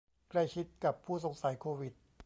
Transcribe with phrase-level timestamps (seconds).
[0.29, 1.93] ใกล้ชิดกับผู้สงสัยโควิด